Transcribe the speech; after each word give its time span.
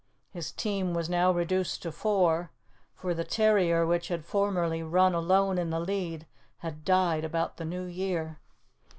His 0.31 0.51
team 0.51 0.95
was 0.95 1.11
now 1.11 1.31
reduced 1.31 1.83
to 1.83 1.91
four, 1.91 2.49
for 2.95 3.13
the 3.13 3.23
terrier 3.23 3.85
which 3.85 4.07
had 4.07 4.25
formerly 4.25 4.81
run 4.81 5.13
alone 5.13 5.59
in 5.59 5.69
the 5.69 5.79
lead 5.79 6.25
had 6.57 6.83
died 6.83 7.23
about 7.23 7.57
the 7.57 7.65
new 7.65 7.83
year. 7.83 8.39